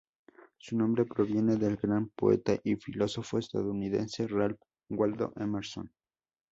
Su 0.57 0.75
nombre 0.77 1.05
proviene 1.05 1.57
del 1.57 1.75
gran 1.77 2.09
poeta 2.15 2.57
y 2.63 2.75
filósofo 2.75 3.37
estadounidense 3.37 4.25
Ralph 4.27 4.59
Waldo 4.89 5.31
Emerson. 5.35 5.91